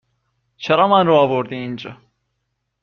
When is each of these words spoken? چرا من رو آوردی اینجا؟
چرا 0.57 0.87
من 0.87 1.07
رو 1.07 1.15
آوردی 1.15 1.55
اینجا؟ 1.55 1.97